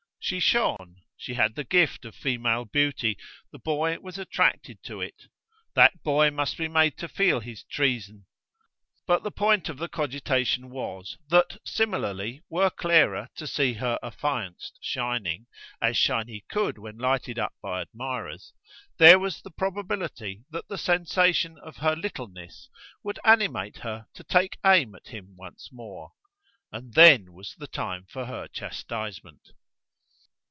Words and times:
She 0.23 0.39
shone; 0.39 1.01
she 1.17 1.33
had 1.33 1.55
the 1.55 1.63
gift 1.63 2.05
of 2.05 2.13
female 2.15 2.63
beauty; 2.63 3.17
the 3.51 3.57
boy 3.57 3.97
was 3.99 4.19
attracted 4.19 4.81
to 4.83 5.01
it. 5.01 5.23
That 5.73 6.03
boy 6.03 6.29
must 6.29 6.57
be 6.57 6.67
made 6.67 6.95
to 6.99 7.09
feel 7.09 7.39
his 7.39 7.63
treason. 7.63 8.27
But 9.07 9.23
the 9.23 9.31
point 9.31 9.67
of 9.67 9.77
the 9.79 9.89
cogitation 9.89 10.69
was, 10.69 11.17
that 11.29 11.57
similarly 11.65 12.43
were 12.49 12.69
Clara 12.69 13.31
to 13.35 13.47
see 13.47 13.73
her 13.73 13.97
affianced 14.03 14.77
shining, 14.79 15.47
as 15.81 15.97
shine 15.97 16.27
he 16.27 16.45
could 16.49 16.77
when 16.77 16.99
lighted 16.99 17.39
up 17.39 17.55
by 17.59 17.81
admirers, 17.81 18.53
there 18.99 19.17
was 19.17 19.41
the 19.41 19.51
probability 19.51 20.45
that 20.51 20.67
the 20.67 20.77
sensation 20.77 21.57
of 21.57 21.77
her 21.77 21.95
littleness 21.95 22.69
would 23.03 23.19
animate 23.25 23.77
her 23.77 24.05
to 24.13 24.23
take 24.23 24.59
aim 24.63 24.93
at 24.93 25.07
him 25.07 25.35
once 25.35 25.69
more. 25.73 26.11
And 26.71 26.93
then 26.93 27.33
was 27.33 27.55
the 27.57 27.67
time 27.67 28.05
for 28.07 28.25
her 28.27 28.47
chastisement. 28.47 29.51